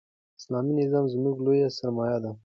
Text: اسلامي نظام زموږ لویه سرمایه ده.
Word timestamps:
اسلامي 0.39 0.73
نظام 0.81 1.05
زموږ 1.13 1.35
لویه 1.45 1.69
سرمایه 1.77 2.17
ده. 2.23 2.31